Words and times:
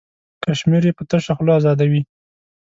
کشمیر 0.43 0.83
یې 0.87 0.93
په 0.97 1.03
تشه 1.09 1.33
خوله 1.37 1.53
ازادوي. 1.59 2.01